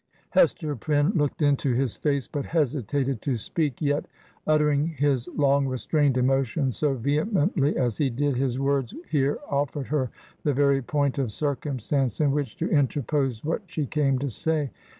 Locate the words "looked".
1.11-1.43